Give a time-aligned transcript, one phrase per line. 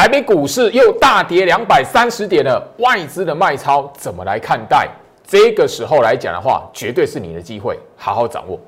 [0.00, 4.88] 台北股市又大跌两百三十点了，外资的卖超怎么来看待？
[5.26, 8.58] 这个时候来讲的话，绝对是你的机会，好好掌握。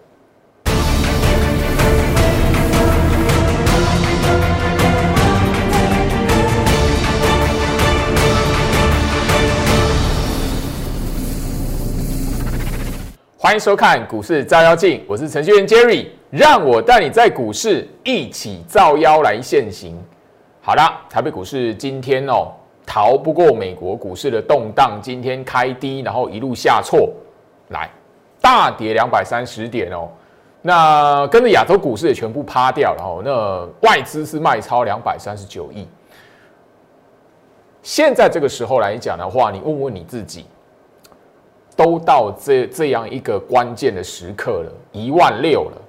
[13.39, 19.99] 欢迎收看股市照妖镜，我是程序员 Jerry，让我带你在股市一起照妖来现行。
[20.65, 22.53] 好啦，台北股市今天哦，
[22.87, 27.11] 逃不过美国股市的动荡，今天开低，然后一路下挫，
[27.71, 27.91] 来
[28.41, 30.09] 大跌两百三十点哦。
[30.61, 33.21] 那跟着亚洲股市也全部趴掉了哦。
[33.25, 35.85] 那外资是卖超两百三十九亿。
[37.83, 40.47] 现在这个时候来讲的话，你问问你自己。
[41.75, 45.82] 都到这这样一个关键的时刻了，一万六了。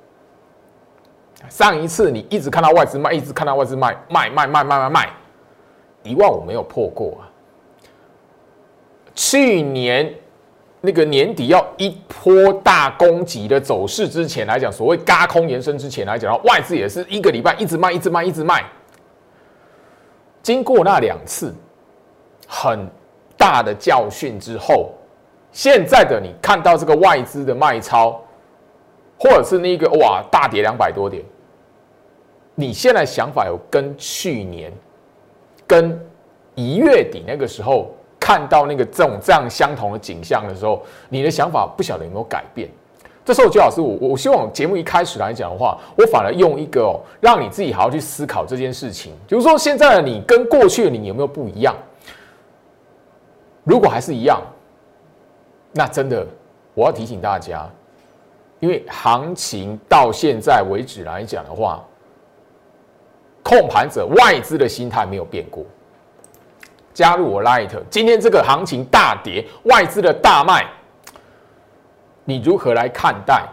[1.49, 5.09] 上一次你一直看到外资卖，一直看到外资卖，卖卖卖卖卖卖，
[6.03, 7.29] 一万五没有破过啊。
[9.15, 10.13] 去年
[10.81, 18.63] 那个年底要一波大攻击的走势之前来讲，所谓嘎空延伸之前来讲，外资也是一个礼拜一直卖，一直卖，一直卖。
[20.41, 21.53] 经过那两次
[22.47, 22.87] 很
[23.37, 24.93] 大的教训之后。
[25.55, 28.19] 现在的你看到这个外资的卖超，
[29.19, 31.23] 或者是那个哇大跌两百多点，
[32.55, 34.71] 你现在想法有跟去年、
[35.65, 35.99] 跟
[36.55, 42.69] 一月底那个时候看到那个这种这样相同的景象的时候，你的想法不晓得有没有改变？
[43.25, 51.73] 这时候，周老师，我我希望节目一开始来讲的话，我反而用一个哦，让你自己好好去思考这件事情，就是说现在的你跟过去的你有没有不一样？
[53.63, 54.41] 如果还是一样。
[55.75, 56.23] 那真的，
[56.75, 57.67] 我要提醒大家，
[58.59, 61.83] 因为行情到现在为止来讲的话，
[63.43, 65.63] 控盘者外资的心态没有变过。
[66.93, 70.65] 加入我 Light，今天这个行情大跌，外资的大卖，
[72.23, 73.43] 你如何来看待？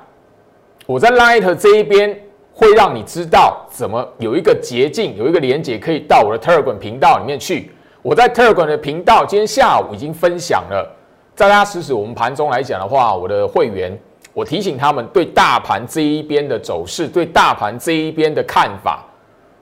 [0.87, 2.19] 我在 Light 这一边
[2.53, 7.71] 会让你知道怎么有一个捷径，有一个连接可以到我的 Telegram 频道里面去。
[8.03, 10.97] 我在 Telegram 的频道今天下午已经分享了。
[11.34, 13.99] 在大家实时我们盘中来讲的话，我的会员，
[14.34, 19.03] 我提醒他们对大盘这一边的走势，对大盘这一边的看法，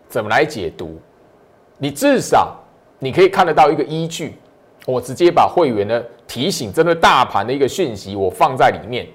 [0.09, 0.99] 怎么来解读？
[1.79, 2.57] 你至少
[2.99, 4.35] 你可以看得到一个依据。
[4.87, 9.07] 我直接把会员的提醒针对大盘的一个讯息，我放在里面。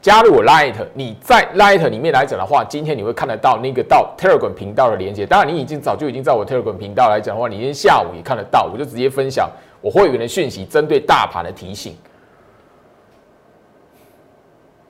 [0.00, 5.24] 加入我 Light，你在 Light 里面来讲的话，今天你会看得到那个到 Telegram 频道的连接。
[5.24, 9.48] 当然，你已经早就已经在我 Telegram 频道来讲的话，你今天下午也看得到，我就直接分享。
[9.80, 11.96] 我会员的讯息，针对大盘的提醒，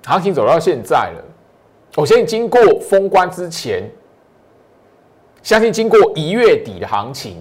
[0.06, 1.25] 行情走到现在了。
[1.97, 3.83] 我相信经过封关之前，
[5.42, 7.36] 相信经过一月底的行情，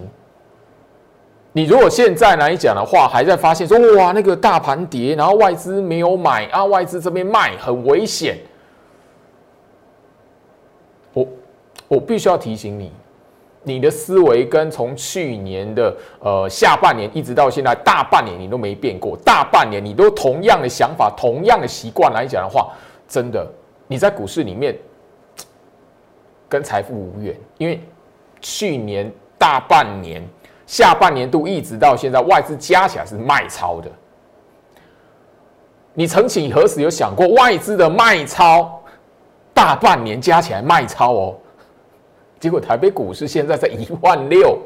[1.52, 8.38] 你如果现在来讲的话，还在发现说哇，那个大盘跌，然后外资没有买啊，外资这边卖很危险。
[11.12, 11.28] 我
[11.88, 12.90] 我必须要提醒你。
[13.64, 22.72] 你的思维跟从去年的呃下半年一直到现在大半年你都没变过，大半年你都同样的想法、同样的习惯来讲的话，
[23.06, 23.48] 真的
[23.86, 24.76] 你在股市里面
[26.48, 27.80] 跟财富无缘，因为
[28.42, 30.22] 去年大半年、
[30.66, 33.90] 下半年度一直到现在外资加起来是卖超的，
[35.94, 38.82] 你曾几何时有想过外资的卖超
[39.54, 41.36] 大半年加起来卖超哦？
[42.40, 44.58] 结果台北股市现在在一万六，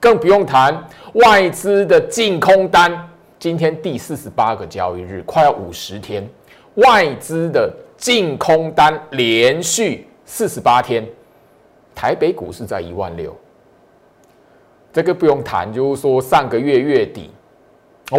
[0.00, 3.08] 更不用谈外资的净空单。
[3.38, 6.28] 今天第四十八个交易日，快要五十天，
[6.74, 11.06] 外资的净空单连续四十八天，
[11.98, 13.36] 台北股市在一万六。
[14.92, 17.28] 这个不用谈，就是说上个月月底，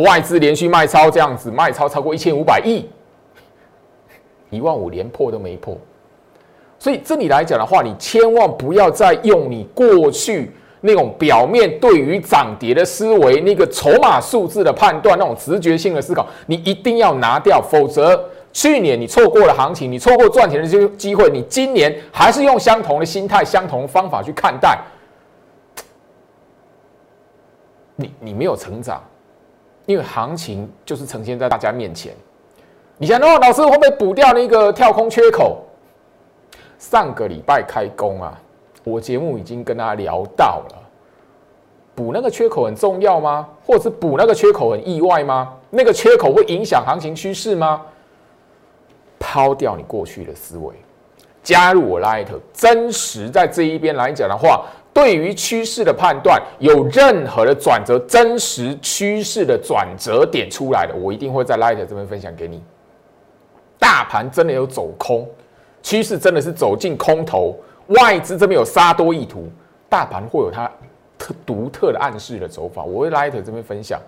[0.03, 2.89] 外资连续卖超这样子，卖超超过一千五百亿，
[4.51, 5.77] 一万五连破都没破。
[6.77, 10.51] 所以这里来讲的话，你千万不要再用你过去
[10.81, 24.79] 那种表面对于涨跌的思维，那个筹码数字的判断，那种直觉性的思考，你一定要拿掉，否则去年你错过了行情，你错过赚钱的机机会，你今年还是用相同的心态、相同的方法去看待，
[27.95, 29.03] 你你没有成长，
[29.85, 32.13] 因为行情就是呈现在大家面前。
[32.97, 35.63] 你想哦，老师会不会补掉那个跳空缺口？
[36.77, 38.37] 上个礼拜开工啊，
[38.83, 40.75] 我节目已经跟大家聊到了，
[41.93, 43.47] 补那个缺口很重要吗？
[43.65, 45.53] 或者是补那个缺口很意外吗？
[45.69, 47.85] 那个缺口会影响行情趋势吗？
[49.31, 50.73] 抛掉你过去的思维，
[51.43, 62.63] 加入我 Light，真实在这一边来讲的话，对于趋势的判断，有任何的转折，真实趋势的转折点出来了，我一定会在 Light 这边分享给你。
[63.77, 65.29] 大盘真的有走空，
[65.83, 67.55] 趋势真的是走进空头，
[67.89, 69.47] 外资这边有杀多意图，
[69.87, 70.67] 大盘会有它
[71.19, 74.01] 特独特的暗示的走法，我会 Light 这边分享。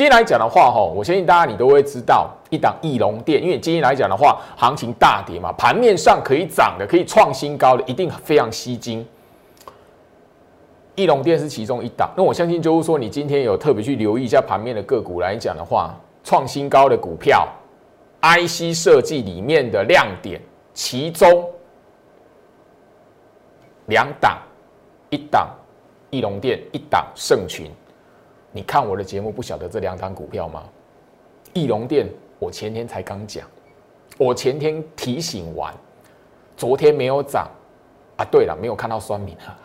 [0.00, 9.06] 今天来讲的话，哈，我相信大家你都会知道一档翼龙店，因为今天来讲的话，行情大跌嘛，盘面上可以涨的、可以创新高的，一定非常吸睛。
[10.94, 15.94] 翼龙店是其中一档，那我相信就是说，你今天有特别去留意一下盘面的个股来讲的话，
[16.24, 17.46] 创新高的股票
[18.22, 20.40] ，IC 设计里面的亮点，
[20.72, 21.46] 其中
[23.84, 24.38] 两档，
[25.10, 25.46] 一档
[26.08, 27.70] 翼龙店，一档盛群。
[28.52, 30.62] 你看我的节目，不晓得这两档股票吗？
[31.52, 32.08] 翼龙店，
[32.38, 33.46] 我前天才刚讲，
[34.18, 35.72] 我前天提醒完，
[36.56, 37.48] 昨天没有涨
[38.16, 38.24] 啊。
[38.30, 39.56] 对了，没有看到酸敏啊。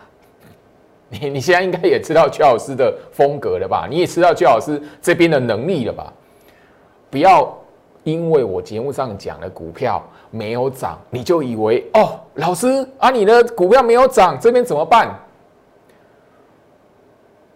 [1.08, 3.86] 你你现在应该也知道邱老师的风格了吧？
[3.88, 6.12] 你也知道邱老师这边的能力了吧？
[7.10, 7.56] 不要
[8.02, 15.16] 因为我节目上讲的股票没有涨，你就以为哦，老师啊，你的股票没有涨，这边怎么办？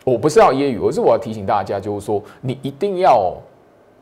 [0.05, 3.37] 我不是要揶揄，而是我要提醒大家，就是说，你一定要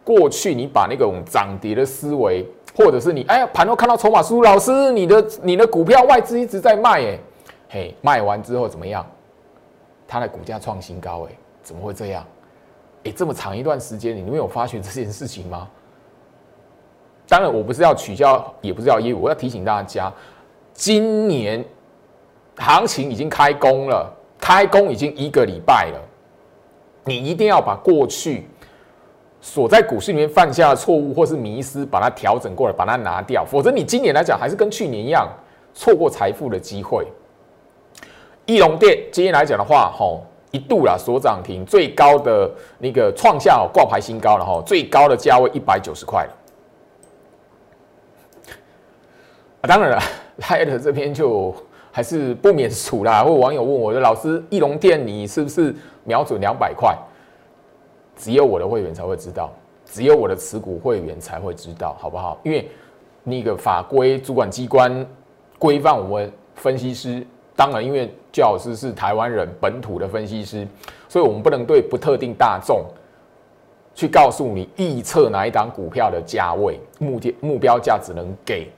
[0.04, 2.46] 过去，你把那种涨跌的思维，
[2.76, 7.18] 或者是你哎呀盘后看到筹码书，老师，你的你的股票外资一直在卖，哎，
[7.68, 9.04] 嘿，卖完之后怎么样？
[10.06, 12.24] 它的股价创新高，哎，怎么会这样？
[13.04, 15.68] 哎，这么长一段时间，你没有发觉这件事情吗？
[17.28, 20.12] 当然，我不是要取消，也不是要揶揄，我要提醒大家，
[20.72, 21.62] 今年
[22.56, 24.14] 行情已经开工了。
[24.38, 26.00] 开工已经一个礼拜了，
[27.04, 28.48] 你一定要把过去
[29.40, 35.28] 所在股市里面犯下的错误或是迷失，把它调整过来，把它拿掉，否则你今年来讲还是跟去年一样，
[35.74, 37.06] 错过财富的机会。
[38.46, 46.32] 翼龙店今天来讲的话，吼一度啦所涨停，最高的那个创下挂牌新高了哈，最高的价位一百九十块了。
[49.62, 50.02] 啊，当然了，
[50.48, 51.54] 来的这边就。
[51.90, 53.24] 还是不免俗啦。
[53.24, 55.74] 或网友问我的老师，翼龙店你是不是
[56.04, 56.96] 瞄准两百块？
[58.16, 59.52] 只有我的会员才会知道，
[59.84, 62.38] 只有我的持股会员才会知道，好不好？
[62.42, 62.68] 因为
[63.22, 65.06] 那个法规主管机关
[65.58, 67.24] 规范我们分析师，
[67.54, 70.66] 当然因为教老师是台湾人本土的分析师，
[71.08, 72.84] 所以我们不能对不特定大众
[73.94, 78.68] 去告诉你预测哪一档股票的价位，目的目标价只能给。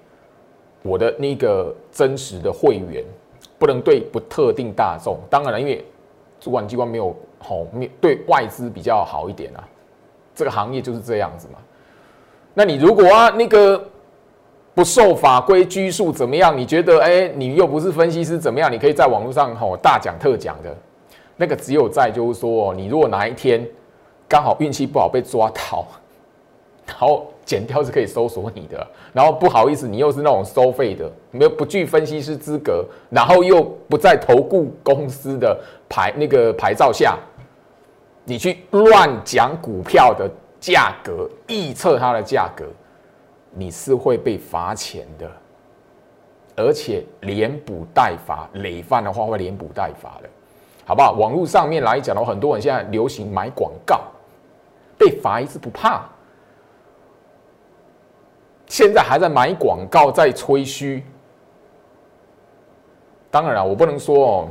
[0.82, 3.04] 我的那个真实的会员
[3.58, 5.84] 不能对不特定大众，当然了，因为
[6.40, 9.60] 主管机关没有好面对外资比较好一点啊，
[10.34, 11.58] 这个行业就是这样子嘛。
[12.54, 13.86] 那你如果啊那个
[14.74, 16.56] 不受法规拘束怎么样？
[16.56, 18.72] 你觉得哎，你又不是分析师怎么样？
[18.72, 20.74] 你可以在网络上吼大讲特讲的，
[21.36, 23.68] 那个只有在就是说，你如果哪一天
[24.26, 25.86] 刚好运气不好被抓到，
[26.88, 27.29] 然后。
[27.44, 35.58] 剪掉是可以搜索你的，然后不好意思，你又是那种收费的，没有不具分析师资格，然后又不在投顾公司的
[35.88, 37.18] 牌那个牌照下，
[38.24, 42.64] 你去乱讲股票的价格，预测它的价格，
[43.52, 45.28] 你是会被罚钱的，
[46.54, 50.28] 而且连补带罚，累犯的话会连补带罚的，
[50.84, 51.12] 好不好？
[51.12, 54.02] 网络上面来讲的话，很多人现在流行买广告，
[54.96, 56.08] 被罚一次不怕。
[58.70, 61.02] 现在还在买广告，在吹嘘。
[63.28, 64.48] 当然了，我不能说哦，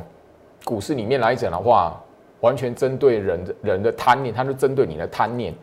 [0.66, 1.98] 股市里面来讲的话，
[2.42, 5.54] 完全针对人的人的贪念，它是针对你的贪念。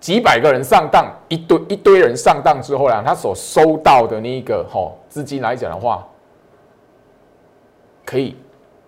[0.00, 6.08] 几百个人上当，一堆一堆人上当之后呢，他所收到的那个哈资金来讲的话，
[8.06, 8.34] 可以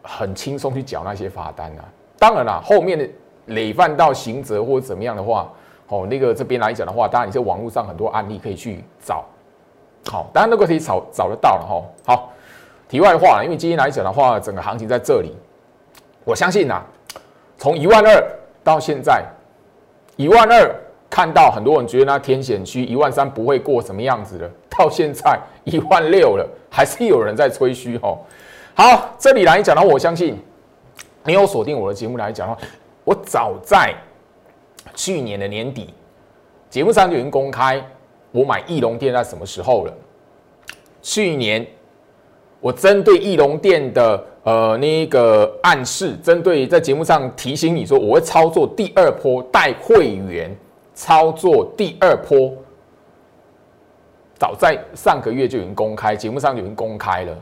[0.03, 1.85] 很轻松去缴那些罚单啊。
[2.19, 3.07] 当然了，后面的
[3.47, 5.53] 累犯到刑责或者怎么样的话。
[5.89, 9.25] 哦，那个这边来讲的话，当然你在网络上很多案例可以去找，
[10.11, 11.83] 好，当然那个可以找找得到了哈。
[12.05, 12.33] 好，
[12.89, 15.35] 题外话，因为今天来讲的话，整个行情在这里，
[16.25, 16.83] 我相信呐，
[17.57, 18.23] 从一万二
[18.63, 19.25] 到现在，
[20.17, 20.75] 一万二
[21.09, 28.19] 看到很多人觉得那天险区一万三不会过什么样子的，到现在一万六了，还是有人在吹嘘哦。
[28.75, 30.39] 好，这里来讲的话，我相信
[31.25, 32.61] 你有锁定我的节目来讲的话，
[33.05, 33.95] 我早在。
[34.99, 35.95] 去年的年底，
[36.69, 37.81] 节目上就已经公开
[38.33, 39.95] 我买翼龙店在什么时候了。
[41.01, 41.65] 去年
[42.59, 50.53] 我针对翼龙店的呃那个暗示，针对在节目上提醒你说我会操作第二波带会员
[50.95, 52.53] 操作第二波，
[54.35, 57.39] 早在上个月就已经公开，节目上就已经公开了。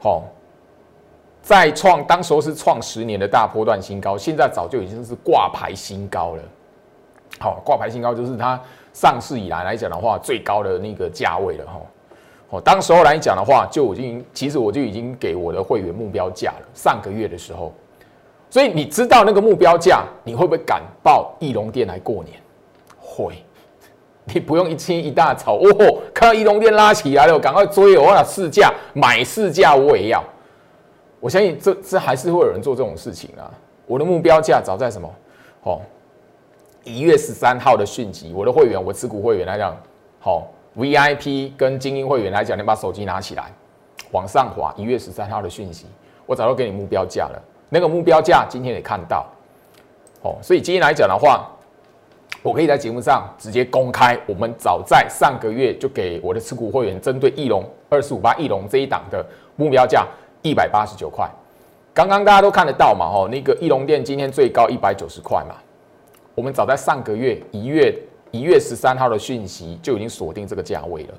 [0.00, 0.24] 好，
[1.40, 6.42] 再创当时候是创十年的大波段新高，现在早就已经是挂牌新高了。
[7.38, 8.60] 好，挂牌新高就是它
[8.92, 11.80] 上市以来来讲的话最高的那个价位了哈。
[12.50, 16.66] 哦，当时候来讲的话，就已经其实我就已经给我的会员目标价了。
[16.74, 17.72] 上个月的时候，
[18.50, 22.36] 所以你知道那个目标价，你会不会敢报翼龙店来过年？
[22.98, 23.44] 会，
[24.24, 30.20] 你不用一清一大早哦，看到翼龙店拉起来了，赶快追我，我试价买试价我也要。
[31.20, 33.48] 我相信这这还是会有人做这种事情啊。
[33.86, 35.08] 我的目标价早在什么？
[35.62, 35.80] 哦，
[36.84, 39.76] 一月十三号的讯息，我的会员，我持股会员来讲，
[40.18, 40.48] 好。
[40.76, 43.52] VIP 跟精英会员来讲，你把手机拿起来，
[44.12, 45.86] 往上滑，一月十三号的讯息，
[46.26, 47.42] 我早就给你目标价了。
[47.68, 49.26] 那个目标价今天也看到，
[50.22, 51.44] 哦，所以今天来讲的话，
[52.40, 60.06] 我可以在节目上直接公开，我们早在上个月就给我的持股会员，针对翼龙二四五八翼龙这一档的目标价
[60.42, 61.28] 一百八十九块。
[61.92, 65.56] 刚刚大家都看得到嘛，哦，那个翼龙店今天最高一百九十块嘛，
[66.40, 67.94] 我们早在上个月一月。
[68.30, 71.14] 一月十三号的讯息就已经锁定这个价位了。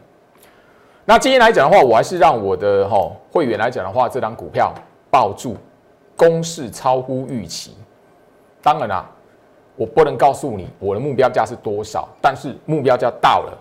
[1.04, 4.74] 那今天来讲的话，我还是让我的哈会员来讲的话，这张股票
[5.12, 5.58] 抱住，
[6.16, 7.75] 攻势超乎预期。
[8.63, 9.12] 当然啦，
[9.75, 13.56] 我不能告诉你我的目标价是多少，但是目标价到了，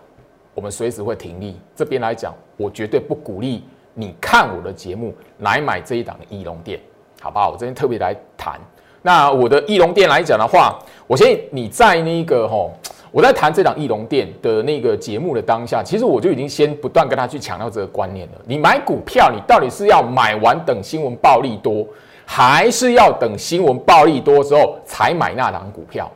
[0.55, 1.59] 我们随时会停利。
[1.75, 6.79] 这边来讲，我绝对不鼓励你看我的节目来买这一档的翼龙店，
[7.19, 7.49] 好不好？
[7.49, 8.57] 我这边特别来谈。
[9.01, 10.77] 那我的翼龙店来讲的话，
[11.07, 12.69] 我先你在那个哈。
[13.13, 18.35] 我在谈这档翼龙店的那个节目的当下，其实我就已经先不断跟他去强调这个观念了。
[18.45, 21.85] 你买股票，你到底是要买完等新闻暴利多，
[22.25, 26.09] 还是要等新闻暴利多之后才买那档股票？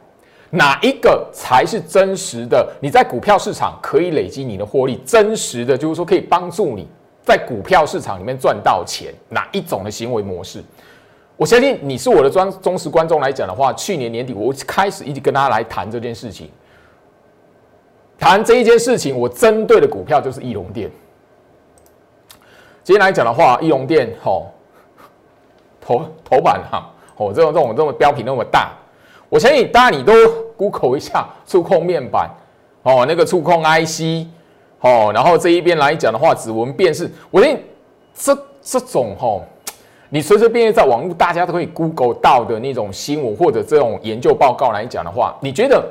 [0.51, 2.65] 哪一个才是真实的？
[2.79, 6.87] 你在股票市场可以累积你的获利，真实的就是说可以帮助你
[7.21, 9.13] 在股票市场里面赚到钱。
[9.27, 10.63] 哪一种的行为模式？
[11.37, 16.49] 我相信你是我的专忠实观众来讲的话，去年年底我开始一直跟大家来谈这件事情。
[18.17, 20.89] 谈这一件事情，我针对的股票就是翼龙店。
[22.83, 24.47] 今天来讲的话，翼龙店吼
[25.81, 28.71] 头头版哈，哦这种这种这种标题那么大，
[29.27, 30.13] 我相信大家你都
[30.55, 32.29] Google 一下触控面板
[32.83, 34.27] 哦，那个触控 IC
[34.79, 37.59] 哦，然后这一边来讲的话，指纹辨识，我相信
[38.13, 39.43] 这这种吼，
[40.09, 45.83] 你随随便便在网络大家都可以 Google 到的那种新闻或者这种研究报告来讲的话，你觉得？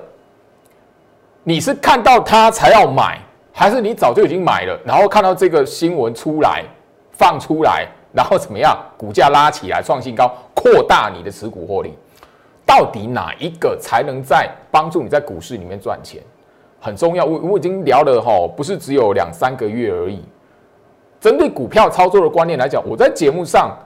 [1.46, 3.18] 你是看到它才要买，
[3.52, 4.80] 还是你早就已经买了？
[4.82, 6.64] 然后看到这个新闻出来
[7.12, 8.74] 放出来，然后怎么样？
[8.96, 11.92] 股价拉起来创新高，扩大你的持股获利，
[12.64, 16.22] 到底哪一个才能在帮助你在股市里面赚钱？
[16.80, 17.24] 很重要。
[17.24, 20.22] 我我已经聊了哈，不是只有两三个月而已。
[21.20, 23.76] 针对股票操作的观念来讲，我在节目上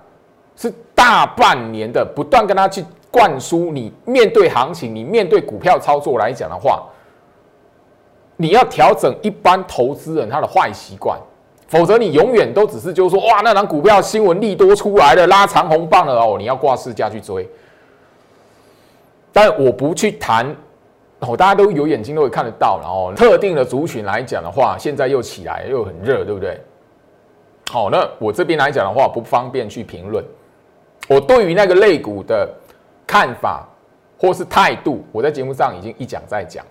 [0.58, 3.72] 是大半年的不断跟他去灌输。
[3.72, 6.82] 你面对行情，你面对股票操作来讲的话。
[8.40, 11.18] 你要调整一般投资人他的坏习惯，
[11.66, 17.48] 否则你永远都只是就是说，哇，那张股票新闻利多出来了，拉长红棒了哦，你要挂市价去追。
[19.32, 20.46] 但我不去谈，
[21.18, 26.60] 哦，大家都有眼睛都会看得到，然后特定的族群来讲的话，现在又起来又很热，对不对？
[27.72, 30.24] 好，那我这边来讲的话，不方便去评论。
[31.08, 32.48] 我对于那个类股的
[33.06, 33.66] 看法
[34.18, 36.64] 或是态度，我在节目上已经一讲再讲。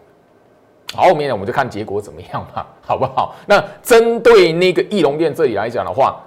[0.96, 3.36] 后面呢，我们就看结果怎么样嘛， 好不好？
[3.46, 6.24] 那针对那个翼龙店这里来讲的话，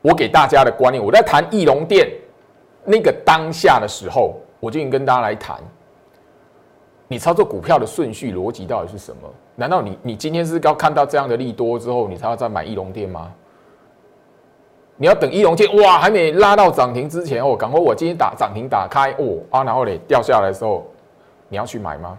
[0.00, 2.08] 我给大家的观念，我在谈翼龙店
[2.84, 5.58] 那个当下的时候，我就已经跟大家来谈，
[7.08, 9.28] 你操作股票的顺序逻辑到底是什么？
[9.56, 13.32] 难道你你今天是要看到这样的利多之后，你才要再买翼龙店吗？
[14.98, 20.86] 你要等一龙店哇还没拉到涨停之前哦，赶快我今天打涨停打开哦啊，然后嘞掉下来的时候，
[21.48, 22.18] 你要去买吗？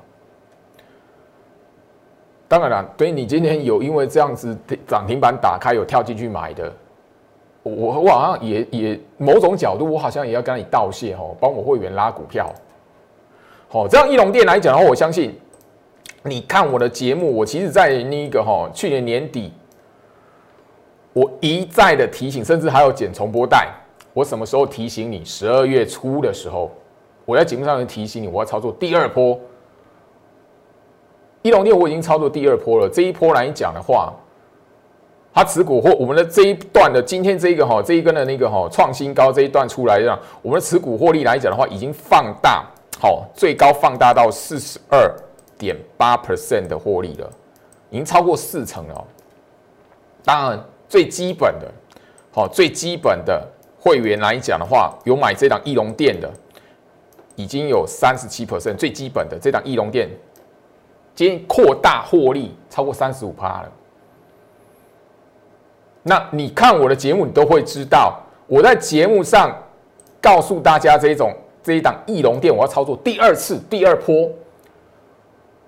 [2.48, 4.58] 当然了，对你今天有因为这样子
[4.88, 6.72] 涨停板打开有跳进去买的，
[7.64, 12.50] 我我好像也也某种角度我好像也要跟你道谢哦，帮我会员拉股票。
[13.68, 15.38] 好，这样一龙店来讲的话，我相信
[16.24, 19.52] 你看我的节目，我其实在那个哈去年年底，
[21.18, 23.74] 我一再的提醒，甚至还有剪重播带。
[24.14, 25.26] 我什么时候提醒你？
[25.26, 26.70] 十二月初的时候，
[27.26, 29.40] 我在节目上面提醒你，我要操作第二波。
[31.42, 34.14] 一龙店我已经操作第二波了，这一波来讲的话，
[35.34, 42.64] 它持股或我们的这一段的今天这一个哈这一根的那个哈创新高这一段出来，让我们的持股获利来讲的话，已经放大，
[43.02, 45.12] 好，最高放大到四十二
[45.58, 47.28] 点八 percent 的获利了，
[47.90, 49.08] 已经超过四成了。
[50.24, 51.72] 当然最基本的，
[52.32, 53.46] 好最基本的
[53.80, 56.32] 会员来讲的话，有买这档翼龙店的，
[57.36, 60.10] 已经有三十七 percent 最基本的这档翼龙店，
[61.14, 63.72] 今天扩大获利超过三十五趴了。
[66.04, 68.18] 那你看我的节目，你都会知道，
[68.48, 69.54] 我在节目上
[70.22, 74.32] 告诉大家这种这一档翼龙店，我要操作第二次、第二波，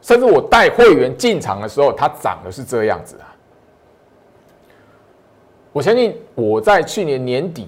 [0.01, 3.35] 甚至我带会员进场的时候，它涨的是这样子啊。
[5.71, 7.67] 我相信我在去年年底、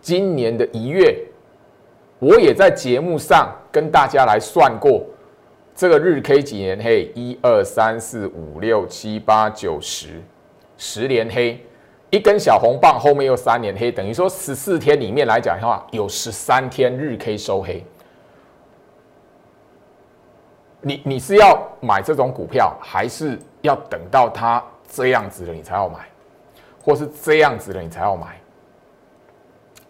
[0.00, 1.16] 今年的一月，
[2.18, 5.04] 我也在节目上跟大家来算过
[5.74, 10.22] 这个日 K 几年黑，一二三四五六七八九十，
[10.76, 11.58] 十连黑，
[12.10, 17.84] 一根小红棒后面又三连黑，等于说十四天里面来讲的话，有十三天日 K 收黑。
[20.82, 26.09] 你你是要买这种股票，还是要等到它这样子了你才要买？
[26.82, 28.38] 或是这样子的，你才要买。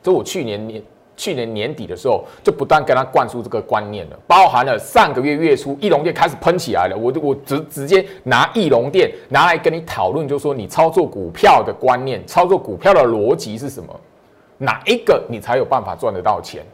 [0.02, 0.82] 就我去年年
[1.16, 13.94] 去年年底的时候，就不断跟他灌输这个观念了，包含了上个月月初，翼龙店开始喷起来了，我就我直直接拿翼龙店拿来跟你讨论，就说你操作股票的观念，操作股票的逻辑是什么？
[14.56, 16.64] 哪一个你才有办法赚得到钱？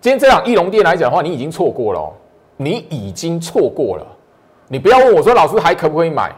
[0.00, 2.12] 今天这场翼龙店来讲的话，你已经错过了，哦
[2.56, 4.06] 你已经错过了。
[4.68, 6.32] 你不要问我说老师还可不可以买，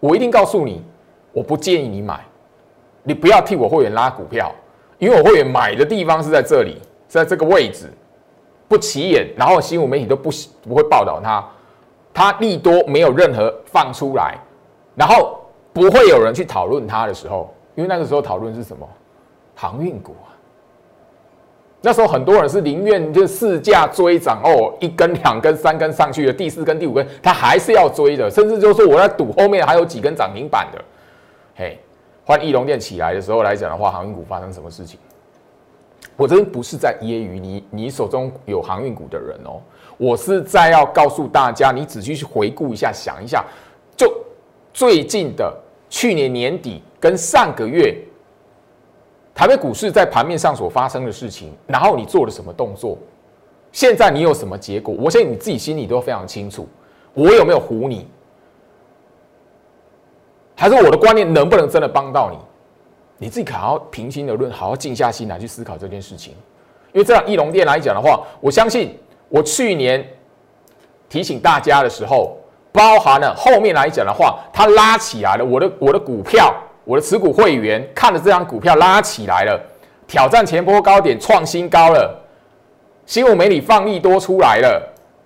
[0.00, 0.82] 我一定告诉你。
[1.32, 2.20] 我不建议你买，
[3.02, 4.52] 你不要替我会员拉股票，
[4.98, 7.86] 因为我会员买的地方是在这里，在这个位置，
[8.68, 10.30] 不起眼，然后新闻媒体都不
[10.68, 11.44] 不会报道它，
[12.12, 14.38] 它利多没有任何放出来，
[14.94, 15.40] 然后
[15.72, 18.88] 不会有人去讨论它的时候，因为那个时候讨论是什么？
[19.54, 20.32] 航运股啊，
[21.80, 30.82] 那时候很多人是宁愿就市价追涨哦，一根两根三根上去了，第四根第五根他还是要追的，甚至就是说我在赌后面还有几根涨停板的。
[31.54, 31.78] 嘿，
[32.24, 34.98] 换翼龙店起来的时候来讲的话，航运股发生什么事情？
[36.16, 39.60] 我真不是在揶揄你，你手中有航运股的人哦，
[39.96, 43.44] 我是在要告诉大家，你仔细去回顾一下，想一下，
[43.96, 44.12] 就
[44.72, 45.54] 最近的
[45.88, 47.96] 去年年底跟上个月
[49.34, 52.98] 台北股市在盘面上所发生的事情，然后你做了什么动作？
[53.72, 54.94] 现在你有什么结果？
[54.98, 56.68] 我相信你自己心里都非常清楚，
[57.14, 58.06] 我有没有唬你？
[60.62, 62.38] 还是我的观念能不能真的帮到你？
[63.18, 66.34] 你自己好好平心而论，好好静下心来去思考这件事情。
[66.92, 68.96] 因为这样翼龙店来讲的话，我相信
[69.28, 70.06] 我去年
[71.08, 72.36] 提醒大家的时候，
[72.70, 75.44] 包含了后面来讲的话，它拉起来了。
[75.44, 79.60] 我的我的股票，我的持股会员看了这张股票拉起来了，
[80.06, 82.24] 挑战前波高点，创新高了。
[83.04, 84.80] 新闻媒体放利多出来了，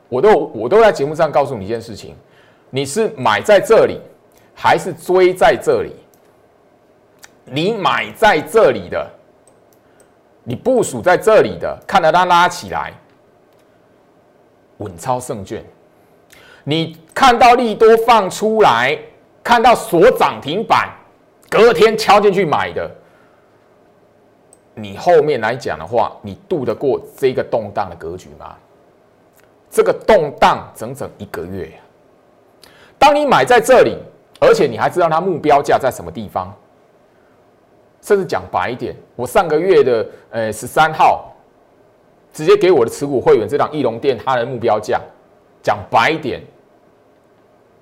[0.09, 2.15] 我都我都在节目上告诉你一件事情：
[2.71, 4.01] 你是买在这里。
[4.59, 5.95] 还是追在这里，
[7.45, 9.07] 你买在这里的，
[10.43, 12.95] 你部署在这里的，看到它拉起来，
[14.79, 15.63] 稳操胜券。
[16.65, 18.99] 你看到利多放出来，
[19.45, 20.89] 看到锁涨停板，
[21.51, 22.91] 隔天敲进去买的，
[24.75, 28.57] 你后面来讲的话，你渡得过这个动荡的格局吗？
[29.71, 31.79] 这个动荡整整一个月呀，
[32.99, 33.99] 当你买在这里。
[34.39, 36.55] 而且你还知道它目标价在什么地方？
[38.03, 41.33] 甚至讲白一点，我上个月的呃十三号，
[42.33, 45.01] 直接给我的持股会员这档翼龙店它的目标价，
[45.61, 46.41] 讲白一点，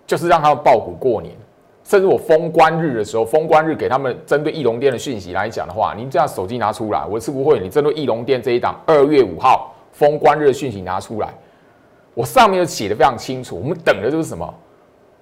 [0.06, 1.34] 就是让他们爆股过年。
[1.82, 11.28] 甚至我封关日的时候，封关日给他们针对翼龙店的讯息来讲的话，您这样手机拿出来，我的持股会员，你针对翼龙店这一档二月五号封关日的讯息拿出来，
[12.14, 14.54] 我上面就写的非常清楚，我们等的就是什么？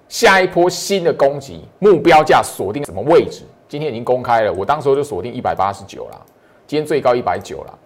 [0.07, 3.43] 下一波新的攻击目标价锁定什么位置？
[3.67, 6.25] 今天已经公开了，我当时就锁定一百八十九了，
[6.67, 7.79] 今天最高一百九了。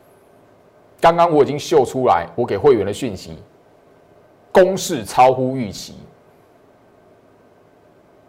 [0.99, 3.37] 刚刚我已经秀出来，我给会员的讯息，
[4.51, 5.95] 攻势超乎预期，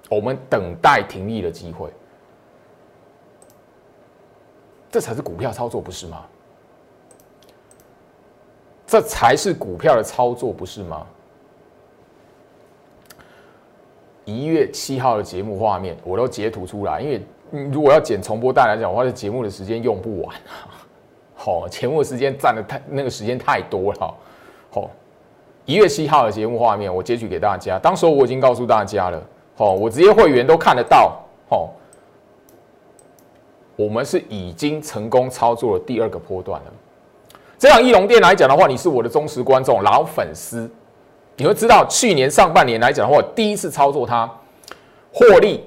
[0.08, 1.90] 我们等待停利的机会，
[4.90, 6.24] 这才是股票操作，不是吗？
[8.86, 11.06] 这才是股票的操作，不是吗？
[14.28, 17.18] 一月七号的节目画面，我都截图出来，因为
[17.72, 20.36] 如果要剪重播带来讲，的话，这节目的时间用不完。
[21.34, 24.14] 好，节目时间占的太那个时间太多了。
[24.70, 24.90] 好，
[25.64, 27.78] 一月七号的节目画面，我截取给大家。
[27.78, 29.22] 当时我已经告诉大家了，
[29.56, 31.18] 好，我直接会员都看得到。
[31.48, 31.70] 好，
[33.76, 36.72] 我们是已经成功操作了第二个波段了。
[37.58, 40.70] 这样翼龙店来讲的话，你是我的忠实观众、老粉丝。
[41.38, 44.28] 你会知道，去年上半年来讲的话，第一次操作它，
[45.12, 45.64] 获利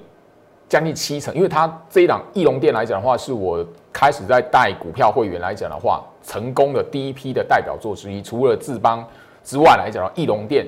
[0.68, 8.22] 将近七成，因为它这一档翼龙店来讲的话，是我开始在带股票会员来讲的话，成功的第一批的代表作之一。
[8.22, 9.08] 除了智邦
[9.46, 10.68] 之外来讲，翼龙店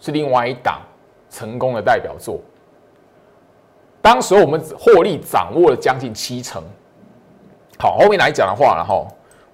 [0.00, 0.80] 是另外一档
[1.28, 2.40] 成功的代表作。
[4.00, 6.62] 当时我们获利掌握了将近七成。
[7.78, 9.06] 好，后面来讲的话，然后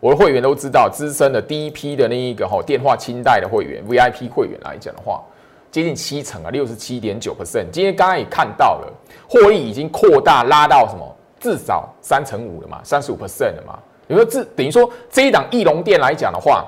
[0.05, 5.25] 我的会员都知道，资深的第一批的那一个哈电话清代的会员 VIP 会员来讲的话，
[5.71, 7.71] 接近七成啊，六十七点九 percent。
[7.73, 8.93] 今天刚刚也看到了，
[9.27, 11.17] 获利已经扩大拉到什么？
[11.41, 13.79] 至少三成五了嘛，三十五 percent 了嘛。
[14.07, 16.67] 你说这等于说这一档翼龙店来讲的话，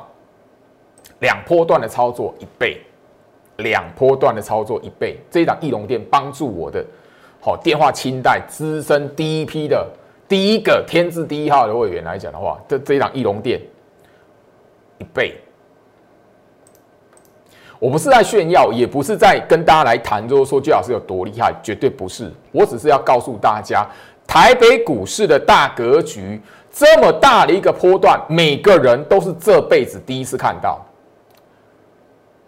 [1.18, 2.80] 两波段的操作一倍，
[3.58, 5.18] 两波段的操作一倍。
[5.30, 6.82] 这一档翼龙店帮助我的
[7.38, 9.86] 好电话清代资深第一批的。
[10.28, 13.60] 第一个天字第一号的会员来讲的话，这这一档翼龙店
[14.98, 15.36] 一倍，
[17.78, 22.32] 我不是在炫耀，也不是在跟大家来谈，就是说居老师有多厉害，绝对不是。
[22.50, 23.86] 我只是要告诉大家，
[24.26, 26.40] 台北股市的大格局，
[26.72, 30.84] 这么大的一个波段，每个人都是这辈子第一次看到。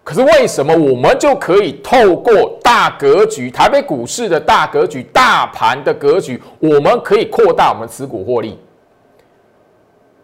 [0.09, 8.59] 可是为什么我们就可以透过大格局、台北股市的大格局、大盘的格局，我们可以扩大我们持股获利？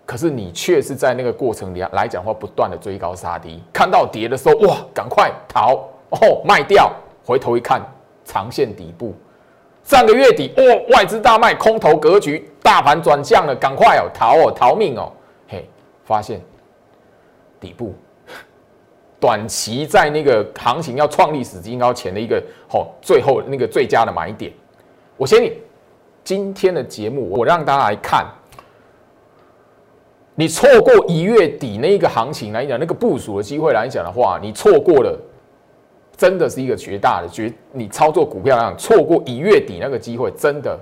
[0.07, 5.75] 可是你却是在那个过程里来讲话，不断的追高杀低，看到跌的时候，哇，赶快逃
[6.09, 6.91] 哦，卖掉，
[7.23, 7.83] 回头一看，
[8.25, 9.13] 长线底部，
[9.83, 10.63] 上个月底，哦，
[10.95, 15.13] 外资大卖，空头格局，大盘转向了，赶快哦，逃哦，逃命哦，
[15.47, 15.69] 嘿，
[16.07, 16.41] 发现
[17.61, 17.95] 底部。
[19.25, 24.53] 短期在那个行情要创历史新高前的一个好，最后那个最佳的买点，
[25.17, 25.51] 我先你
[26.23, 28.27] 今天的节目，我让大家来看，
[30.35, 35.19] 你错过一月底那一个行情来讲，那个部署的机会来讲的话，你错过了，
[36.19, 40.79] 真的是一个绝大的绝，你操作股票来讲，错过一月底那个机会，真的。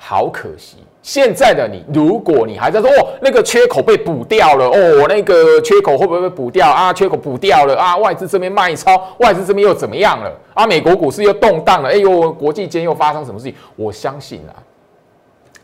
[0.00, 6.92] 好可惜，现在的你，如果你还在说哦，那个缺口被补掉了哦，那个缺口会不会被补掉啊？
[6.92, 7.96] 缺口补掉了啊？
[7.96, 10.64] 外资这边卖超，外资这边又怎么样了啊？
[10.64, 13.54] 美国股市又动荡了，哎呦，国际间又发生什么事情？
[13.74, 14.54] 我相信啊，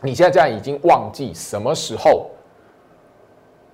[0.01, 2.29] 你现在这样已经忘记什么时候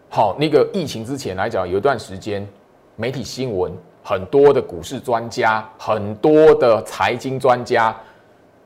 [0.09, 2.47] 好那个疫情之前来讲，有一段时间
[2.95, 7.97] 媒体新闻很多的股市专家，很多的财经专家。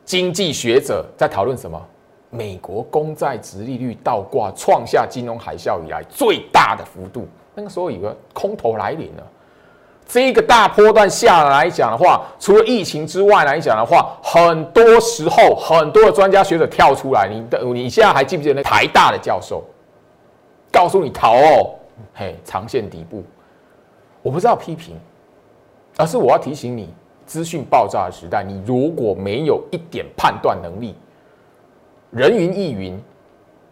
[0.06, 1.82] 经济学者在讨论什么？
[2.30, 7.28] 美国公债值利率倒挂，创下金融海啸以来最大的幅度。
[7.54, 9.24] 那个时候，有个空头来临了。
[10.08, 17.28] 这个大波段下来讲的话，除了疫情之外来讲的话，很多时候很多的专家学者跳出来。
[17.28, 19.64] 你的你现在还记不记得那台大的教授
[20.72, 21.74] 告诉你逃哦？
[22.14, 23.24] 嘿，长线底部。
[24.22, 24.96] 我不是要批评，
[25.98, 26.94] 而是我要提醒你。
[27.26, 30.96] 资讯爆炸的时代，你如果没有一点判断能力，
[32.12, 33.00] 人云亦云，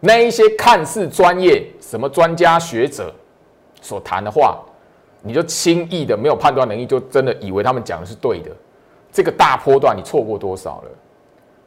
[0.00, 3.14] 那一些看似专业、什么专家学者
[3.80, 4.58] 所谈的话，
[5.22, 8.50] 你就轻易的没有判断能力，就真的以为他们讲的是对的。
[9.12, 10.90] 这个大波段你错过多少了？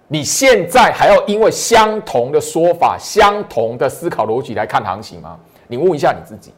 [0.10, 5.40] 你现在还要因为相同的说法、相同的思考逻辑来看行情吗？
[5.68, 6.54] 你问一下你自己。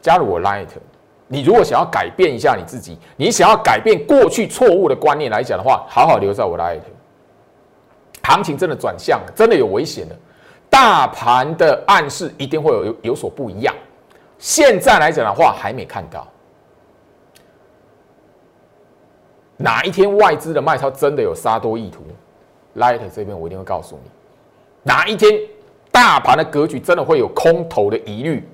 [0.00, 0.68] 加入我 Light。
[1.34, 6.84] 你如果想要改变一下你自己，你想要改变过去错误的观念来讲的话，好好留在我的艾特。
[8.22, 10.16] 行情真的转向，真的有危险的，
[10.70, 13.74] 大盘的暗示一定会有有有所不一样。
[14.38, 16.24] 现在来讲的话，还没看到
[19.56, 22.04] 哪一天外资的卖超真的有杀多意图。
[22.76, 24.10] Light 这边我一定会告诉你，
[24.84, 25.32] 哪一天
[25.90, 28.48] 大盘的格局真的会有空头的疑虑。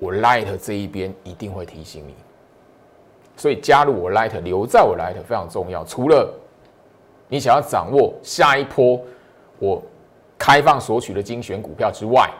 [0.00, 2.14] 我 Light 这一边一定会提醒你，
[3.36, 5.84] 所以加入我 Light，留在我 Light 非常重要。
[5.84, 6.32] 除了
[7.28, 9.00] 你想要掌握下一波
[9.58, 9.82] 我
[10.38, 12.30] 开放索取的精选股票之外，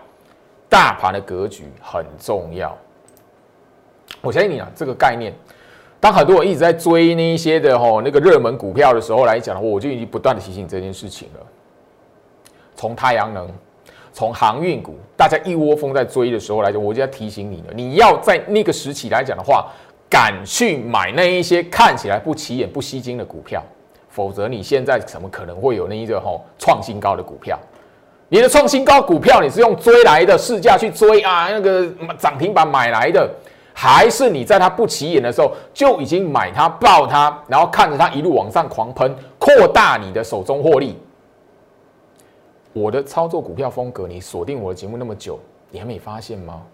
[0.69, 2.77] 大盘的格局很重要。
[4.21, 5.35] 我相信你啊，这个概念，
[5.99, 11.41] 当很多人一直在追那一些的吼那个热门股票的时候来讲的话，我就已经不断的提醒这件事情了。
[12.77, 13.51] 从太阳能。
[14.19, 19.69] 从航运股，大家一窝蜂在追的时候来讲，我就要提醒你了，你要在那个时期来讲的话，
[20.11, 23.63] 敢去买那一些看起来不起眼、不吸睛的股票，
[24.09, 27.57] 否则你现在怎么可能会有那一个吼创新高的股票？
[28.29, 31.87] 你的创新高股票，你是用追来的市价去追啊，那个
[32.19, 33.31] 涨停板买来的，
[33.73, 40.99] 还是你在它不起眼的时候就已经买它、抱它，然后看着它一路往上狂喷，扩大你的手中获利？
[42.73, 45.39] 我的操作股票风格，你锁定我的节目那么久，
[45.71, 46.65] 你还没发现吗？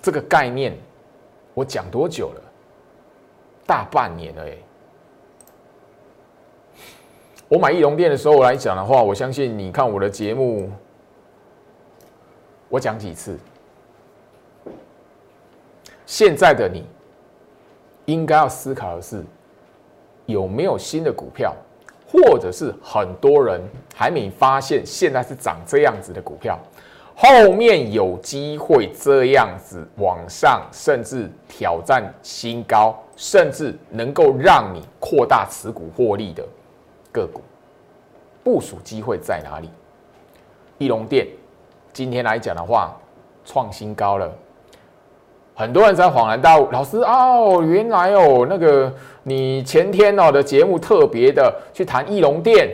[0.00, 0.76] 这个概念
[1.54, 2.42] 我讲多久了？
[3.66, 4.56] 大半年了哎！
[7.48, 10.70] 我买翼龙店的时候来讲的话，我相信你看我的节目，
[12.68, 13.38] 我讲几次。
[16.04, 16.84] 现在的你，
[18.06, 19.24] 应该要思考的是，
[20.26, 21.54] 有没有新的股票，
[22.12, 23.58] 或者是很多人
[23.94, 26.58] 还没发现，现在是涨这样子的股票，
[27.16, 36.46] 后面有机会这样子往上，甚至挑战新高，甚至能够让你扩大持股获利的
[37.10, 37.40] 个股，
[38.44, 39.70] 部署机会在哪里？
[40.76, 41.26] 翼龙店
[41.94, 42.94] 今天来讲的话，
[43.44, 44.30] 创新高了。
[45.62, 52.68] 很多人才恍然大悟，老师哦，原来哦，那个你前天哦的节目特别的去谈翼龙店，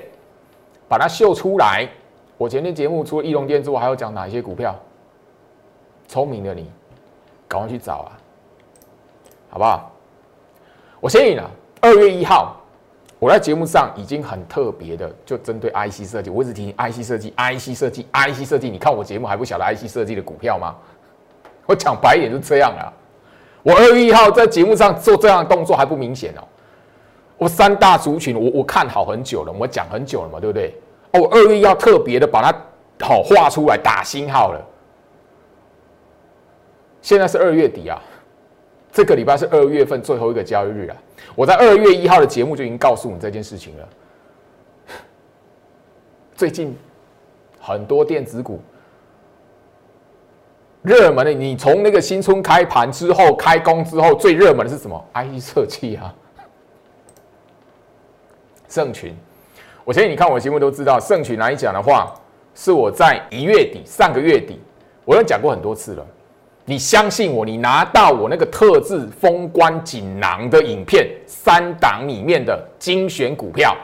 [0.89, 1.87] 把它秀出来。
[2.39, 4.75] 我前天节目除了翼龙店之外，还要讲哪一些股票？
[6.07, 6.71] 聪明的你，
[7.47, 8.17] 赶快去找啊，
[9.51, 9.93] 好不好？
[10.99, 11.43] 我建议呢，
[11.83, 12.57] 二月一号，
[13.19, 18.71] 我在节目上已经很特别的，就针对 IC 设计，我一直提醒 IC 设计，IC 设计，IC 设计。
[18.71, 20.75] 你看我节目还不晓得 IC 设计的股票吗？
[21.69, 22.93] 我讲白一点就这样了。
[23.63, 26.43] 我二月一号在节目上做这样的动作还不明显哦。
[27.37, 30.75] 我三大族群，我我看好很久了，我讲很久了嘛，对不对？
[31.13, 32.51] 哦，我二月要特别的把它
[33.07, 34.67] 好画出来打星号了。
[37.03, 38.01] 现在是二月底啊，
[38.91, 40.97] 这个礼拜是二月份最后一个交易日啊。
[41.35, 43.89] 我在二月一号的节目就已经告诉你这件事情了。
[46.35, 46.75] 最近
[47.61, 48.59] 很多电子股。
[50.83, 56.15] 热门的，你从那个新春开盘之后开工之后，最热门的是什么？IE 设计啊，
[58.69, 59.15] 盛群。
[59.85, 62.15] 我相信你看我的节目都知道，盛群来讲的话，
[62.55, 64.61] 是我在一月底上个月底，
[65.05, 66.07] 我都讲过很多次了。
[66.65, 73.75] 你相信我，你拿到我那个特制封关锦囊的影片，三档里面的精选股票，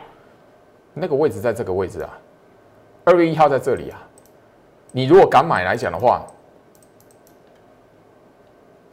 [0.93, 2.11] 那个位置在这个位置啊，
[3.05, 3.99] 二月一号在这里啊。
[4.93, 6.25] 你如果敢买来讲的话，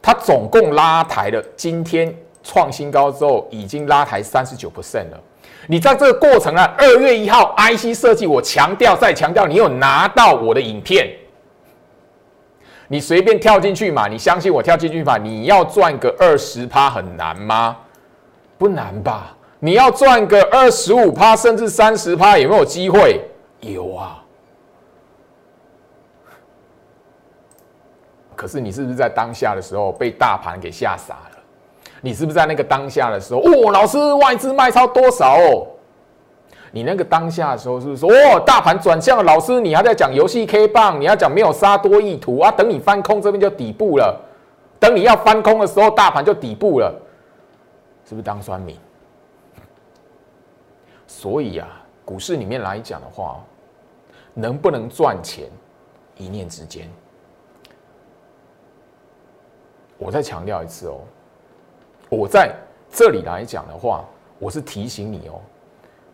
[0.02, 2.12] 它总共拉抬了，今天
[2.42, 5.20] 创新高之后，已经拉抬三十九 percent 了。
[5.68, 11.08] 你在这个过程啊，二月一号 IC 设计，我强调再强调，你有拿到我的影片，
[12.88, 15.16] 你随便跳进去嘛，你相信我跳进去嘛？
[15.16, 17.76] 你要赚个二十趴很难吗？
[18.58, 19.36] 不难吧？
[19.60, 23.20] 你要赚个二十五趴甚至三十趴，有没有机会？
[23.60, 24.21] 有啊。
[28.42, 31.38] 可是你是不是在当下的时候被大盘给吓傻了？
[32.00, 35.36] 你是不是在那个当下的时候，哦，老师外资卖超多少？
[35.36, 35.64] 哦，
[36.72, 39.22] 你那个当下的时候是不是说，哦，大盘转向了？
[39.22, 42.50] 老师，你还在讲游戏 K 棒，你要讲没有杀多意图啊？
[42.50, 44.20] 等你翻空这边就底部了，
[44.80, 46.92] 等你要翻空的时候，大盘就底部了，
[48.04, 48.76] 是不是当酸民？
[51.06, 51.68] 所以啊，
[52.04, 53.40] 股市里面来讲的话，
[54.34, 55.48] 能不能赚钱，
[56.16, 56.90] 一念之间。
[60.02, 60.98] 我再强调一次哦，
[62.08, 62.52] 我在
[62.90, 64.04] 这里来讲的话，
[64.40, 65.40] 我是提醒你哦，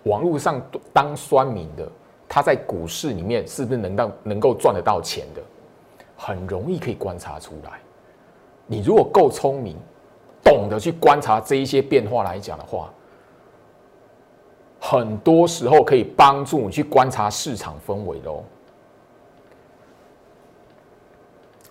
[0.03, 0.61] 网络上
[0.93, 1.91] 当酸民的，
[2.29, 5.41] 他在股市里面是不是能到能够赚得到钱的，
[6.19, 7.81] 很容易可以观察出来。
[8.67, 9.75] 你如果够聪明，
[10.45, 12.93] 懂得去观察这一些变化来讲的话，
[14.79, 18.45] 很多时候可以帮助你去观察市场氛围的哦。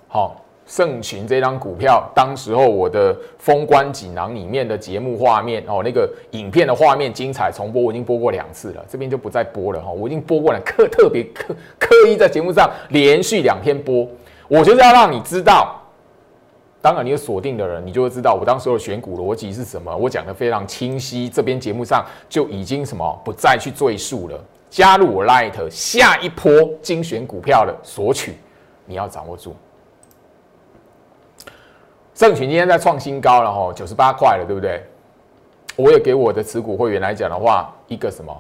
[0.08, 0.42] 好。
[0.68, 9.90] 盛群这张股票，当时候我的封关锦囊里面的节目画面哦，那个影片的画面精彩重播，我已经播过两次了，这边就不再播了哈。
[9.90, 14.06] 我已经播过了，刻特别刻刻意在节目上连续两天播，
[14.50, 15.82] 我就是要让你知道。
[16.80, 19.94] 当然，你有锁定的人，你就会知道我当时的选股逻辑是什么。
[19.96, 24.40] 我讲的非常清晰，这边节目上就已经什么不再去赘述了。
[24.70, 28.38] 加入我 Light 下一波精选股票的索取，
[28.86, 29.56] 你要掌握住。
[32.18, 34.84] 盛群今天在创新高了吼，九十八块了，对不对？
[35.76, 38.36] 我也给我的持股会员来讲的话，一个什么？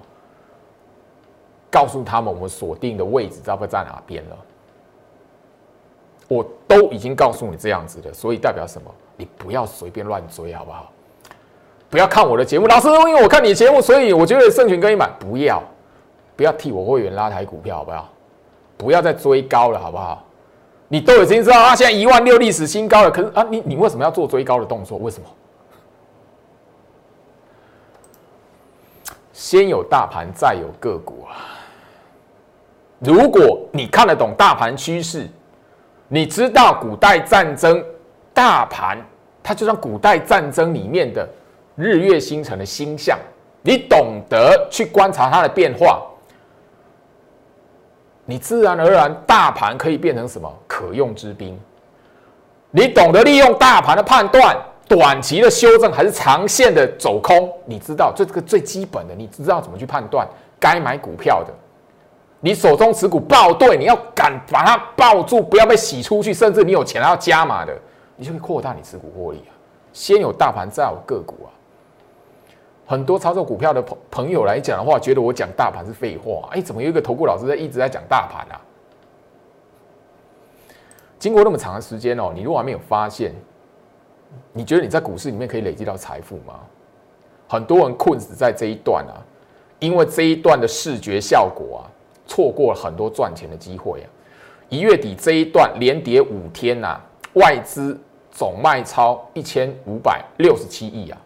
[1.70, 4.38] 告诉他们我们锁定的位置知道不在哪边了？
[6.28, 8.90] 我都已经告诉你这样子的，所以代表什么？
[9.16, 10.92] 你不要随便乱追，好不好？
[11.88, 15.08] 不要看我的节目，老师，因为我看你的节目，所以我觉得盛群可以买。
[15.20, 15.62] 不要，
[16.36, 18.10] 不要替我会员拉抬股票，好不好？
[18.76, 20.24] 不要再追高了，好不好？
[20.88, 23.12] 你都已经知道啊，现在一万六历史新高了。
[23.12, 24.98] 可是啊，你你为什么要做追高的动作？
[25.00, 25.28] 为什么？
[29.34, 31.36] 先有大盘，再有个股啊。
[33.00, 35.30] 如果你看得懂大盘趋势，
[36.08, 37.84] 你知道古代战争
[38.34, 38.98] 大盘，
[39.44, 41.28] 它就像古代战争里面的
[41.76, 43.20] 日月星辰的星象，
[43.62, 46.02] 你懂得去观察它的变化，
[48.30, 51.58] 你自然而然大盘可以变成什么可用之兵。
[52.72, 60.28] 你懂得利用大盘的判断，短期的修正还是长线的走空，你知道这个最基本的，你知道怎么去判断
[60.60, 61.54] 该买股票的。
[62.42, 67.74] 你手中持股抱对，你要敢把它抱住，不要被洗出去，甚至你有钱还要加码的，
[68.18, 69.56] 你就可以扩大你持股获利啊。
[69.94, 71.50] 先有大盘，再有个股啊。
[72.90, 76.48] 很多操作股票的朋朋友来讲的话，觉得我讲大盘是废话。
[76.52, 78.56] 哎，怎么有一个投顾老师在一直在讲大盘啊？
[81.20, 83.36] 经过那么长的时间哦，你如果还没有发现，
[84.54, 86.62] 你觉得你在股市里面可以累积到财富吗？
[87.50, 89.20] 很多人困死在这一段啊，
[89.80, 91.92] 因为这一段的视觉效果啊，
[92.26, 94.08] 错过了很多赚钱的机会啊。
[94.70, 96.98] 一月底这一段连跌五天呐，
[97.34, 98.00] 外资
[98.32, 101.18] 总卖超一千五百六十七亿啊。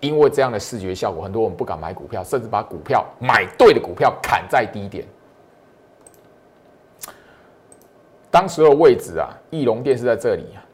[0.00, 5.06] 因为这样的视觉效果，很多人不敢买股票，甚至把股票买对的股票砍在低点。
[8.30, 10.64] 当时的位置啊，翼龙店是在这里啊。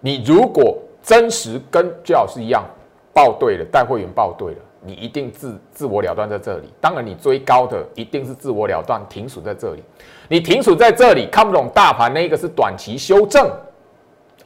[0.00, 2.64] 你如果真实跟最老师一样
[3.12, 6.68] 报对了，带会员报对了，你一定自自我了断在这里。
[6.80, 9.82] 当然，你追高的一定是自我了断，停损在这里。
[10.28, 13.50] 你停损在这里，看不懂大盘，那个是短期修正，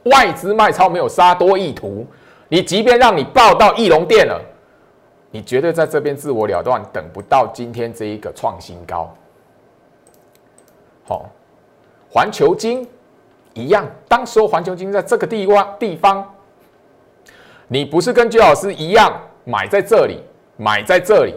[0.05, 2.05] 外资卖超没有杀多意图。
[2.51, 4.37] 你即便让你报到翼龙店了，
[5.31, 9.09] 你绝对在这边自我了断，等不到今天这一个创新高。
[11.07, 11.29] 好，
[12.09, 12.85] 环球金
[13.53, 16.29] 一样，当时候环球金在这个地方地方，
[17.69, 20.21] 你不是跟居老师一样买在这里，
[20.57, 21.33] 买在这里，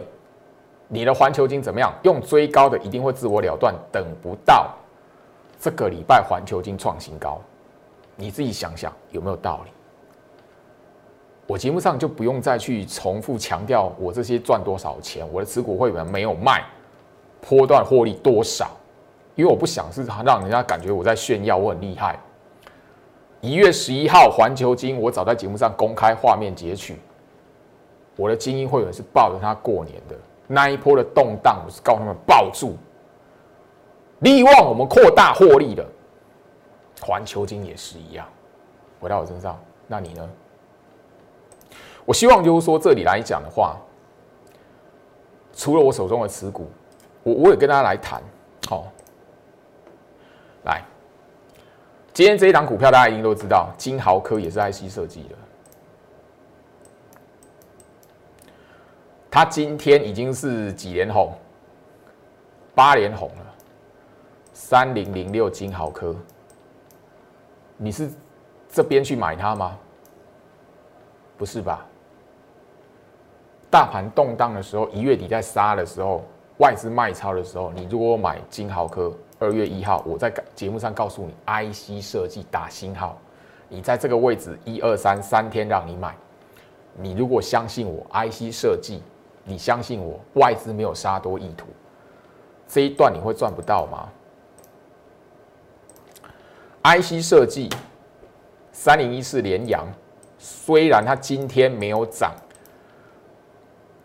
[0.89, 1.95] 你的环球金怎么样？
[2.03, 4.69] 用追高的一定会自我了断，等不到
[5.61, 7.41] 这个礼拜环球金创新高，
[8.17, 9.71] 你自己想想有没有道理？
[11.47, 16.65] 我节目上就不用再去重复强调我这些赚多少钱，我的持股会员没有卖，
[17.41, 18.71] 波段获利多少。
[19.35, 22.19] 因为我不想是让人家感觉我在炫耀，我很厉害。
[23.41, 26.97] 一月十一号环球金，我早在节目上公开画面截取，
[28.17, 32.77] 我的精英会员是抱着他过年的那一波的动荡，我是告诉他们抱住，
[34.21, 35.85] 利望我们扩大获利的。
[37.03, 38.27] 环球金也是一样，
[39.01, 40.31] 回到我身上，那你呢？
[42.05, 43.77] 我希望就是说这里来讲的话，
[45.55, 46.69] 除了我手中的持股，
[47.23, 48.23] 我我也跟大家来谈，
[48.69, 48.87] 好。
[50.65, 50.83] 来，
[52.13, 55.37] 今天这一档股票大家一定都知道，金豪科也是 IC 设计的。
[59.31, 61.33] 它今天已经是几连红，
[62.75, 63.55] 八连红了。
[64.53, 66.15] 三零零六金豪科，
[67.77, 68.09] 你是
[68.69, 69.77] 这边去买它吗？
[71.37, 71.85] 不是吧？
[73.75, 76.23] 大盘动荡的时候，一月底在杀的时候，
[76.59, 79.13] 外资卖超的时候，你如果买金豪科。
[79.41, 83.19] 二月一号，我在节目上告诉你，IC 设计打新号，
[83.69, 86.15] 你在这个位置一二三三天让你买，
[86.97, 89.03] 你如果相信我，IC 设计，
[89.43, 91.67] 你相信我，外资没有杀多意图，
[92.69, 94.09] 这一段你会赚不到吗
[96.85, 97.69] ？IC 设计
[98.71, 99.85] 三零一四连阳，
[100.39, 102.33] 虽然它今天没有涨，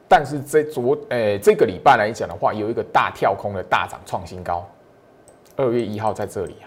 [0.10, 4.68] 但是这昨诶这个礼拜来讲的话，有一个大跳空的大涨创新高。
[5.56, 6.66] 二月一号在这里啊！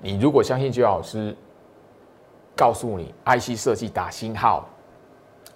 [0.00, 1.34] 你如果相信，就老师
[2.54, 4.68] 告诉你，IC 设计打星号，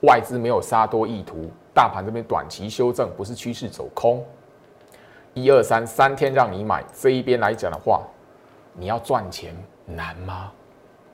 [0.02, 4.24] 外资没有杀多意图，大盘这边短期修正不是趋势走空，
[5.34, 8.02] 一二三三天让你买这一边来讲的话，
[8.72, 10.50] 你要赚钱难吗？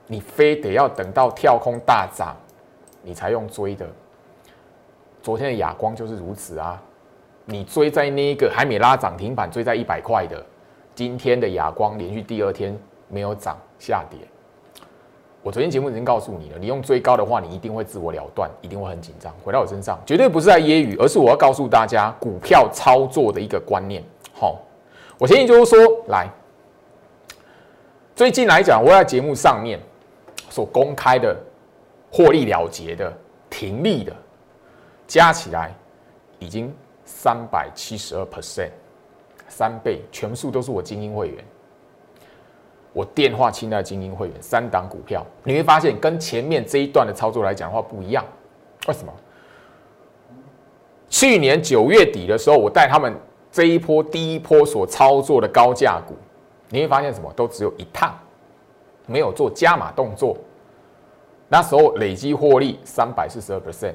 [0.07, 2.37] 你非得要等到跳空大涨，
[3.05, 3.87] 你才用追的？
[5.23, 6.83] 昨天的亚光就是如此啊！
[7.45, 10.45] 你追在那一个还没拉涨停板，追在一百块的，
[10.95, 12.77] 今天的亚光连续第二天
[13.09, 14.19] 没有涨下跌。
[15.43, 19.31] 我昨天节目已经告诉你了，你用追高的话，你一定会自我了断，一定会很紧张。
[19.45, 24.03] 回到我身上，绝对不是在揶揄，而是我要告诉大家股票操作的一个观念。
[24.33, 24.59] 好，
[25.19, 25.79] 我建议就是说，
[26.09, 26.27] 来，
[28.17, 29.79] 最近来讲，我在节目上面
[30.49, 31.37] 所公开的
[32.15, 33.13] 获利了结的、
[33.51, 34.15] 停利的，
[35.09, 35.75] 加起来
[36.39, 36.73] 已经。
[37.07, 38.71] 三百七十二 percent，
[39.47, 41.45] 三倍，全数都是我精英会员。
[42.95, 48.25] 我电话清代精英会员，三档股票，你会发现跟前面这一段的操作来讲的话不一样。
[48.89, 49.13] 为什么？
[51.11, 53.15] 去年九月底的时候，我带他们
[53.53, 56.15] 这一波第一波所操作的高价股，
[56.71, 57.31] 你会发现什么？
[57.35, 58.19] 都只有一趟，
[59.05, 60.39] 没有做加码动作。
[61.55, 63.95] 那时候累积获利三百四十二 percent。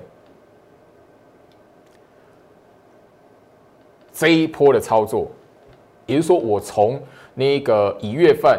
[4.13, 5.29] 这一波的操作，
[6.05, 6.97] 也就是说，我从
[7.33, 8.57] 那个一月份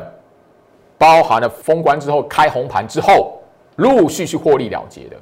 [0.99, 3.41] 包含了封关之后开红盘之后，
[3.77, 5.17] 陆陆续续获利了结的，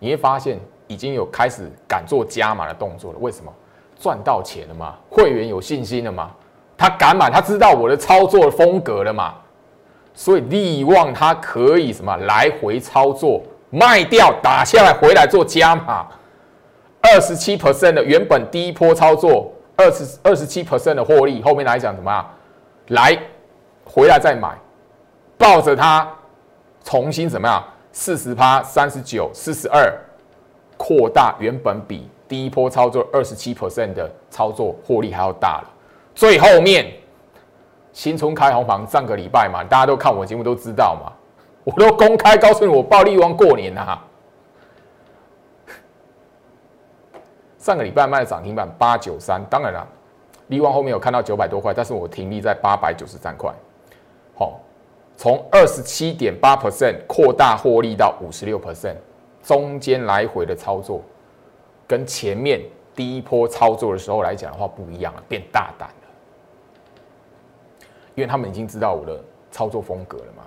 [0.00, 3.18] 你会发现已经有开始敢做加码的动作了。
[3.20, 3.54] 为什么？
[3.96, 4.96] 赚到钱了吗？
[5.08, 6.34] 会员有信心了吗？
[6.76, 9.36] 他敢买，他知道我的操作风格了嘛？
[10.18, 13.40] 所以利旺它可以什么来回操作，
[13.70, 16.08] 卖掉打下来回来做加码。
[17.00, 22.28] 二十七 percent 的原本第一波操作，二十二十七 percent 的获利，后面来讲怎么样？
[22.88, 23.16] 来
[23.84, 24.58] 回来再买，
[25.38, 26.12] 抱着它
[26.82, 27.64] 重新怎么样？
[27.92, 29.88] 四十趴、三十九、四十二，
[30.76, 35.70] 扩大原本比第一波操作二十七 percent 的操作获利还要大了。
[36.12, 36.92] 最后面
[37.98, 41.12] 新春开红盘，上个礼拜嘛，大家都看我节目都知道嘛，
[41.64, 44.00] 我都公开告诉你，我报利旺过年啊。
[47.58, 49.84] 上个礼拜卖涨停板八九三，当然了，
[50.46, 53.52] 利旺后面有看到九百多块，但是我停利在八百九十三块。
[54.36, 54.60] 好，
[55.16, 58.94] 从二十七点八 percent 扩大获利到五十六 percent，
[59.42, 61.02] 中间来回的操作，
[61.84, 62.60] 跟前面
[62.94, 66.07] 第一波操作的时候来讲的话不一样了，变大胆了，
[68.18, 70.42] 因为他们已经知道我的操作风格了嘛。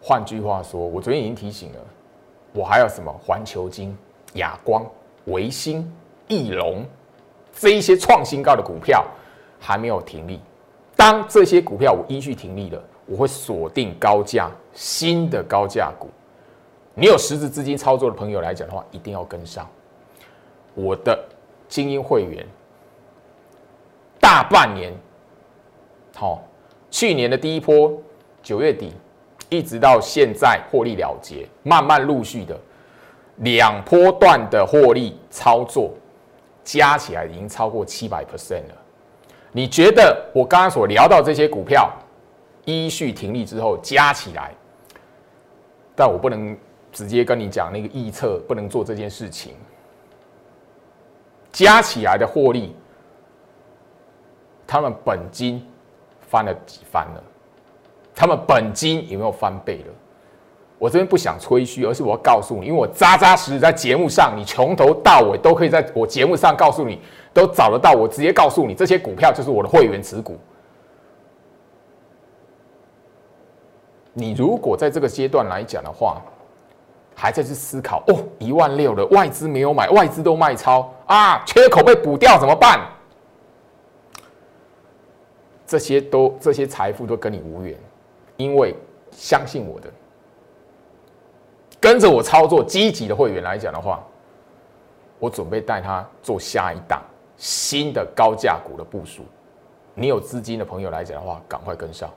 [0.00, 1.78] 换句话说，我昨天已经提醒了。
[2.54, 3.94] 我还有什么环球金、
[4.36, 4.86] 亚光、
[5.26, 5.86] 维新、
[6.28, 6.82] 翼龙
[7.52, 9.04] 这一些创新高的股票
[9.60, 10.40] 还没有停利。
[10.96, 16.08] 当这些股票我依序停利了，我会锁定高价新的高价股。
[16.94, 19.68] 你有实质资金操作的朋友来讲的话，一定要跟上
[20.74, 21.22] 我的
[21.68, 22.46] 精英会员。
[24.28, 24.92] 大半年，
[26.14, 26.42] 好，
[26.90, 27.98] 去年的第一波
[28.42, 28.92] 九月底。
[29.48, 32.54] 一直到现在获利了结，慢慢陆续的
[33.36, 35.94] 两波段的获利操作
[36.62, 38.74] 加起来已经超过七百 percent 了。
[39.50, 41.90] 你觉得我刚刚所聊到这些股票
[42.66, 44.52] 依序停利之后加起来，
[45.96, 46.54] 但我不能
[46.92, 49.54] 直接跟你讲那个预测，不能做这件事情。
[51.50, 52.76] 加起来的获利，
[54.68, 55.66] 他们本金
[56.20, 57.24] 翻了几番了？
[58.14, 59.94] 他们本金有没有翻倍了？
[60.78, 67.00] 我这边不想吹嘘，而是我要告诉你，因为我扎扎实实在节目上，你从头到尾都可以在我节目上告诉你，
[67.32, 67.92] 都找得到。
[67.92, 70.38] 我直接告诉你，这些股票就是我的会员持股。
[74.12, 76.20] 你如果在这个阶段来讲的话，
[77.14, 82.80] 还在去思考哦，一万六了，外资没有买，外资都卖超啊，缺口被补掉怎么办？
[85.68, 87.78] 这些都这些财富都跟你无缘。
[88.38, 88.74] 因为
[89.10, 89.90] 相信我的，
[91.80, 94.02] 跟着我操作积极的会员来讲的话，
[95.18, 97.02] 我准备带他做下一档
[97.36, 99.24] 新的高价股的部署。
[99.94, 102.08] 你有资金的朋友来讲的话，赶快跟上。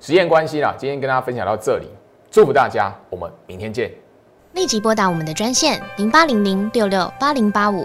[0.00, 1.88] 时间关系啦，今天跟大家分享到这里，
[2.30, 3.92] 祝福大家，我们明天见。
[4.52, 7.84] 立即拨打我们的专线零八零零六六八零八五。